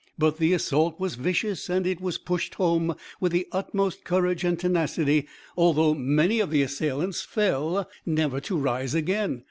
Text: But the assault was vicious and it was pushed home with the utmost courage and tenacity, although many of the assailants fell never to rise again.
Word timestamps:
But 0.17 0.39
the 0.39 0.51
assault 0.53 0.99
was 0.99 1.13
vicious 1.13 1.69
and 1.69 1.85
it 1.85 2.01
was 2.01 2.17
pushed 2.17 2.55
home 2.55 2.95
with 3.19 3.31
the 3.33 3.45
utmost 3.51 4.03
courage 4.03 4.43
and 4.43 4.57
tenacity, 4.59 5.27
although 5.55 5.93
many 5.93 6.39
of 6.39 6.49
the 6.49 6.63
assailants 6.63 7.21
fell 7.21 7.87
never 8.03 8.39
to 8.39 8.57
rise 8.57 8.95
again. 8.95 9.39